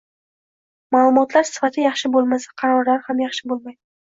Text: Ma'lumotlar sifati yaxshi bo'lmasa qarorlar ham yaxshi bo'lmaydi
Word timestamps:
Ma'lumotlar 0.95 1.45
sifati 1.49 1.83
yaxshi 1.85 2.11
bo'lmasa 2.17 2.57
qarorlar 2.63 3.05
ham 3.11 3.23
yaxshi 3.27 3.53
bo'lmaydi 3.55 3.79